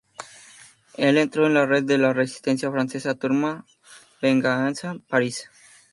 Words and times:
Él 0.97 1.15
entró 1.19 1.45
en 1.45 1.53
la 1.53 1.67
red 1.67 1.83
de 1.83 1.99
la 1.99 2.11
Resistencia 2.11 2.71
francesa 2.71 3.13
"Turma 3.13 3.67
Vengeance", 4.19 4.87
en 4.87 4.99
París. 5.01 5.47